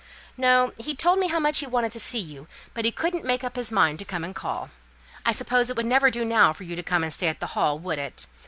"No, 0.35 0.73
he 0.79 0.95
told 0.95 1.19
me 1.19 1.27
how 1.27 1.39
much 1.39 1.59
he 1.59 1.67
wanted 1.67 1.91
to 1.91 1.99
see 1.99 2.17
you, 2.17 2.47
but 2.73 2.85
he 2.85 2.91
couldn't 2.91 3.23
make 3.23 3.43
up 3.43 3.55
his 3.55 3.71
mind 3.71 3.99
to 3.99 4.03
come 4.05 4.23
and 4.23 4.33
call. 4.33 4.71
I 5.27 5.31
suppose 5.31 5.69
it 5.69 5.77
would 5.77 5.85
never 5.85 6.09
do 6.09 6.25
now 6.25 6.53
for 6.53 6.63
you 6.63 6.75
to 6.75 6.81
come 6.81 7.03
and 7.03 7.13
stay 7.13 7.27
at 7.27 7.39
the 7.39 7.45
Hall, 7.53 7.77
would 7.77 7.99
it? 7.99 8.25